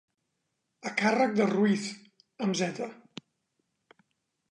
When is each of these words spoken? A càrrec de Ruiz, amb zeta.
A 0.91 0.93
càrrec 1.01 1.35
de 1.41 1.47
Ruiz, 1.51 1.85
amb 2.47 2.61
zeta. 2.65 2.91